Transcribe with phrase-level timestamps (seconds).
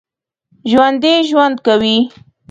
[0.69, 1.97] ژوندي ژوند کوي